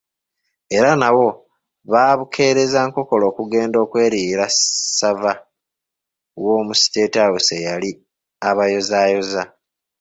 Era 0.77 0.91
nabo 1.01 1.27
baabukereza 1.91 2.79
nkokola 2.87 3.23
okugenda 3.31 3.77
okweriila 3.85 4.45
savva 4.99 5.33
w’omu 6.43 6.73
State 6.83 7.17
House 7.23 7.51
eyali 7.59 7.91
abayozaayoza. 8.49 9.43